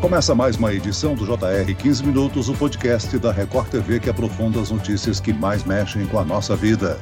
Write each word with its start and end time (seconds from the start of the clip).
Começa 0.00 0.32
mais 0.32 0.54
uma 0.54 0.72
edição 0.72 1.16
do 1.16 1.24
JR 1.24 1.74
15 1.76 2.06
Minutos, 2.06 2.48
o 2.48 2.54
podcast 2.54 3.18
da 3.18 3.32
Record 3.32 3.68
TV 3.68 3.98
que 3.98 4.08
aprofunda 4.08 4.60
as 4.60 4.70
notícias 4.70 5.18
que 5.18 5.32
mais 5.32 5.64
mexem 5.64 6.06
com 6.06 6.20
a 6.20 6.24
nossa 6.24 6.54
vida. 6.54 7.00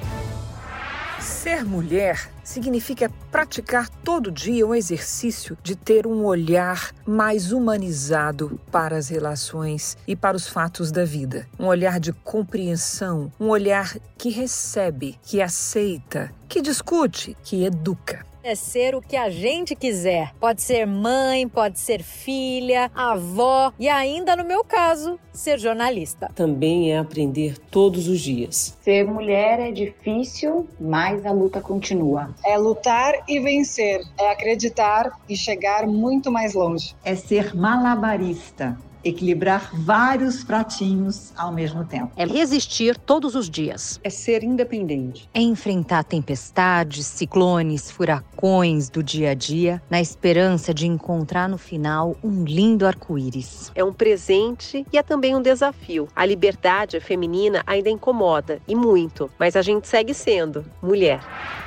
Ser 1.20 1.62
mulher 1.62 2.30
significa 2.42 3.10
praticar 3.30 3.90
todo 4.02 4.30
dia 4.30 4.66
o 4.66 4.74
exercício 4.74 5.58
de 5.62 5.76
ter 5.76 6.06
um 6.06 6.24
olhar 6.24 6.90
mais 7.06 7.52
humanizado 7.52 8.58
para 8.72 8.96
as 8.96 9.10
relações 9.10 9.98
e 10.08 10.16
para 10.16 10.34
os 10.34 10.48
fatos 10.48 10.90
da 10.90 11.04
vida. 11.04 11.46
Um 11.60 11.66
olhar 11.66 12.00
de 12.00 12.14
compreensão, 12.14 13.30
um 13.38 13.48
olhar 13.48 13.94
que 14.16 14.30
recebe, 14.30 15.18
que 15.22 15.42
aceita, 15.42 16.32
que 16.48 16.62
discute, 16.62 17.36
que 17.44 17.62
educa 17.62 18.25
é 18.46 18.54
ser 18.54 18.94
o 18.94 19.02
que 19.02 19.16
a 19.16 19.28
gente 19.28 19.74
quiser. 19.74 20.32
Pode 20.38 20.62
ser 20.62 20.86
mãe, 20.86 21.48
pode 21.48 21.80
ser 21.80 22.00
filha, 22.00 22.88
avó 22.94 23.72
e 23.76 23.88
ainda 23.88 24.36
no 24.36 24.44
meu 24.44 24.62
caso, 24.62 25.18
ser 25.32 25.58
jornalista. 25.58 26.30
Também 26.32 26.92
é 26.92 26.98
aprender 26.98 27.58
todos 27.58 28.06
os 28.06 28.20
dias. 28.20 28.78
Ser 28.80 29.04
mulher 29.04 29.58
é 29.58 29.72
difícil, 29.72 30.68
mas 30.78 31.26
a 31.26 31.32
luta 31.32 31.60
continua. 31.60 32.32
É 32.44 32.56
lutar 32.56 33.14
e 33.28 33.40
vencer, 33.40 34.00
é 34.16 34.30
acreditar 34.30 35.18
e 35.28 35.36
chegar 35.36 35.84
muito 35.84 36.30
mais 36.30 36.54
longe. 36.54 36.94
É 37.04 37.16
ser 37.16 37.52
malabarista 37.52 38.78
equilibrar 39.08 39.70
vários 39.74 40.42
pratinhos 40.42 41.32
ao 41.36 41.52
mesmo 41.52 41.84
tempo. 41.84 42.10
É 42.16 42.26
resistir 42.26 42.98
todos 42.98 43.34
os 43.34 43.48
dias. 43.48 44.00
É 44.02 44.10
ser 44.10 44.42
independente. 44.42 45.28
É 45.32 45.40
enfrentar 45.40 46.04
tempestades, 46.04 47.06
ciclones, 47.06 47.90
furacões 47.90 48.88
do 48.88 49.02
dia 49.02 49.30
a 49.30 49.34
dia, 49.34 49.80
na 49.88 50.00
esperança 50.00 50.74
de 50.74 50.86
encontrar 50.86 51.48
no 51.48 51.58
final 51.58 52.16
um 52.22 52.44
lindo 52.44 52.86
arco-íris. 52.86 53.70
É 53.74 53.84
um 53.84 53.92
presente 53.92 54.86
e 54.92 54.98
é 54.98 55.02
também 55.02 55.34
um 55.34 55.42
desafio. 55.42 56.08
A 56.14 56.24
liberdade 56.24 57.00
feminina 57.00 57.62
ainda 57.66 57.90
incomoda 57.90 58.60
e 58.66 58.74
muito, 58.74 59.30
mas 59.38 59.56
a 59.56 59.62
gente 59.62 59.86
segue 59.86 60.12
sendo 60.12 60.64
mulher. 60.82 61.20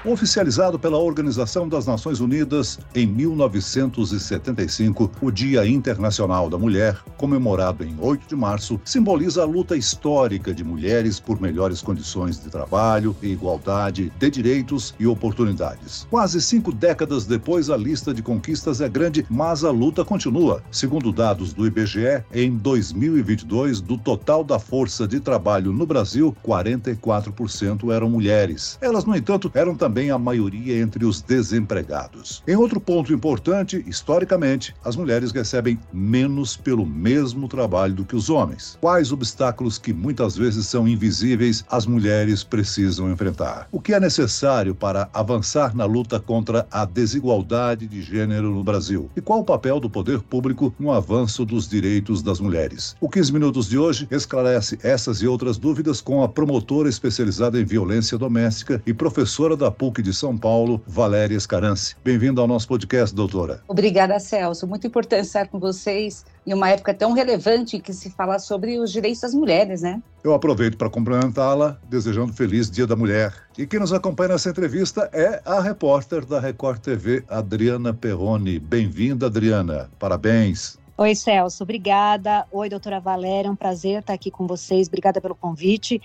Oficializado 0.06 0.80
pela 0.80 0.98
Organização 0.98 1.68
das 1.68 1.86
Nações 1.86 2.20
Unidas 2.20 2.80
em 2.96 3.06
1975, 3.06 5.12
o 5.22 5.32
Dia 5.32 5.68
Internacional 5.68 6.50
da 6.50 6.58
Mulher, 6.58 6.98
comemorado 7.30 7.84
em 7.84 7.96
8 8.00 8.28
de 8.28 8.36
março, 8.36 8.82
simboliza 8.84 9.44
a 9.44 9.46
luta 9.46 9.78
histórica 9.78 10.52
de 10.52 10.64
mulheres 10.64 11.20
por 11.20 11.40
melhores 11.40 11.80
condições 11.80 12.42
de 12.42 12.50
trabalho 12.50 13.16
e 13.22 13.28
igualdade 13.28 14.12
de 14.18 14.32
direitos 14.32 14.96
e 15.00 15.06
oportunidades. 15.06 16.08
Quase 16.10 16.42
cinco 16.42 16.72
décadas 16.72 17.28
depois, 17.28 17.70
a 17.70 17.78
lista 17.78 18.12
de 18.12 18.24
conquistas 18.24 18.82
é 18.82 18.90
grande, 18.90 19.24
mas 19.30 19.64
a 19.64 19.70
luta 19.70 20.04
continua. 20.04 20.64
Segundo 20.72 21.12
dados 21.12 21.54
do 21.54 21.68
IBGE, 21.68 22.24
em 22.34 22.58
2022, 22.58 23.80
do 23.80 23.96
total 23.96 24.44
da 24.44 24.58
força 24.58 25.08
de 25.08 25.20
trabalho 25.20 25.72
no 25.72 25.86
Brasil, 25.86 26.36
44% 26.44 27.94
eram 27.94 28.10
mulheres. 28.10 28.80
Elas, 28.82 29.06
no 29.06 29.16
entanto, 29.16 29.52
eram 29.54 29.76
também 29.76 30.10
a 30.10 30.18
maioria 30.18 30.82
entre 30.82 31.06
os 31.06 31.22
desempregados. 31.22 32.42
Em 32.48 32.56
outro 32.56 32.80
ponto 32.80 33.14
importante, 33.14 33.84
historicamente, 33.86 34.74
as 34.84 34.96
mulheres 34.96 35.32
recebem 35.32 35.80
menos 35.94 36.58
pelo 36.58 36.88
mesmo 36.88 37.09
trabalho 37.50 37.94
do 37.94 38.06
que 38.06 38.16
os 38.16 38.30
homens. 38.30 38.78
Quais 38.80 39.12
obstáculos 39.12 39.78
que 39.78 39.94
muitas 39.94 40.36
vezes 40.36 40.68
são 40.68 40.88
invisíveis 40.88 41.66
as 41.70 41.86
mulheres 41.86 42.44
precisam 42.44 43.12
enfrentar? 43.12 43.68
O 43.72 43.82
que 43.82 43.94
é 43.94 44.00
necessário 44.00 44.76
para 44.76 45.10
avançar 45.14 45.76
na 45.76 45.86
luta 45.86 46.20
contra 46.20 46.68
a 46.72 46.86
desigualdade 46.86 47.88
de 47.88 48.02
gênero 48.02 48.52
no 48.52 48.64
Brasil? 48.64 49.10
E 49.16 49.22
qual 49.22 49.40
o 49.40 49.44
papel 49.44 49.80
do 49.80 49.90
poder 49.90 50.22
público 50.22 50.74
no 50.80 50.92
avanço 50.92 51.46
dos 51.46 51.68
direitos 51.68 52.22
das 52.22 52.40
mulheres? 52.40 52.96
O 53.02 53.10
15 53.10 53.34
Minutos 53.34 53.68
de 53.68 53.78
hoje 53.78 54.08
esclarece 54.12 54.78
essas 54.84 55.22
e 55.22 55.28
outras 55.28 55.58
dúvidas 55.58 56.02
com 56.02 56.24
a 56.24 56.30
promotora 56.30 56.90
especializada 56.90 57.60
em 57.60 57.66
violência 57.66 58.18
doméstica 58.18 58.82
e 58.86 58.94
professora 58.94 59.56
da 59.56 59.72
PUC 59.72 60.02
de 60.02 60.14
São 60.14 60.38
Paulo, 60.38 60.82
Valéria 60.86 61.36
Escarance. 61.36 61.96
Bem-vinda 62.04 62.42
ao 62.42 62.48
nosso 62.48 62.68
podcast, 62.68 63.16
doutora. 63.16 63.62
Obrigada, 63.68 64.20
Celso. 64.20 64.68
Muito 64.68 64.88
importante 64.88 65.26
estar 65.26 65.48
com 65.48 65.60
vocês 65.60 66.26
em 66.46 66.54
uma 66.54 66.70
época 66.70 66.94
tão 66.94 67.14
relevante 67.14 67.80
que 67.80 67.94
se 67.94 68.10
fala 68.10 68.40
sobre 68.40 68.80
os 68.80 68.92
direitos 68.92 69.22
das 69.22 69.34
mulheres, 69.34 69.82
né? 69.82 70.02
Eu 70.24 70.34
aproveito 70.34 70.78
para 70.78 70.90
cumprimentá-la, 70.90 71.78
desejando 71.90 72.34
feliz 72.34 72.70
Dia 72.70 72.86
da 72.86 72.96
Mulher. 72.96 73.34
E 73.58 73.66
quem 73.66 73.80
nos 73.80 73.94
acompanha 73.94 74.30
nessa 74.30 74.50
entrevista 74.50 75.10
é 75.14 75.42
a 75.46 75.62
repórter 75.62 76.26
da 76.26 76.40
Record 76.40 76.80
TV, 76.80 77.24
Adriana 77.28 77.94
Perrone. 77.94 78.60
Bem-vinda, 78.60 79.28
Adriana. 79.28 79.90
Parabéns. 80.00 80.78
Oi, 80.98 81.16
Celso, 81.16 81.64
obrigada. 81.64 82.46
Oi, 82.52 82.68
doutora 82.68 83.00
Valéria, 83.00 83.48
é 83.48 83.52
um 83.52 83.56
prazer 83.56 84.02
estar 84.02 84.12
aqui 84.12 84.30
com 84.30 84.46
vocês. 84.46 84.88
Obrigada 84.88 85.22
pelo 85.22 85.34
convite. 85.34 86.02